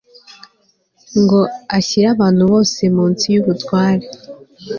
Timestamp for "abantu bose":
2.15-2.81